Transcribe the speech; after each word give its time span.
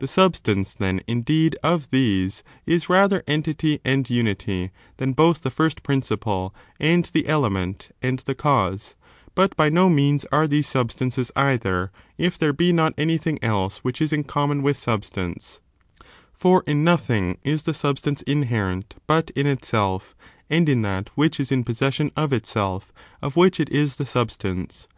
The 0.00 0.08
substance, 0.08 0.74
then, 0.74 1.00
indeed, 1.06 1.56
of 1.62 1.90
these 1.92 2.42
is 2.66 2.88
rather 2.88 3.22
entity 3.28 3.78
and 3.84 4.10
unity, 4.10 4.72
than 4.96 5.12
both 5.12 5.42
the 5.42 5.48
first 5.52 5.84
principle, 5.84 6.52
and 6.80 7.04
the 7.04 7.28
element, 7.28 7.90
and 8.02 8.18
the 8.18 8.34
cause; 8.34 8.96
but 9.36 9.56
by 9.56 9.68
no 9.68 9.88
means 9.88 10.24
are 10.32 10.48
these 10.48 10.66
substances 10.66 11.30
either, 11.36 11.92
if 12.18 12.36
there 12.36 12.52
be 12.52 12.72
not 12.72 12.94
anything 12.98 13.38
else 13.44 13.84
which 13.84 14.02
is 14.02 14.12
in 14.12 14.24
* 14.24 14.24
common 14.24 14.64
with 14.64 14.76
substance; 14.76 15.60
for 16.32 16.64
in 16.66 16.82
nothing 16.82 17.38
is 17.44 17.62
the 17.62 17.72
substance 17.72 18.22
inherent 18.22 18.96
but 19.06 19.30
in 19.36 19.46
itself, 19.46 20.16
and 20.50 20.68
in 20.68 20.82
that 20.82 21.10
which 21.14 21.38
is 21.38 21.52
in 21.52 21.62
possession 21.62 22.10
of 22.16 22.32
itself 22.32 22.92
of 23.22 23.36
which 23.36 23.60
it 23.60 23.68
is 23.70 23.94
the 24.02 24.06
substance. 24.06 24.88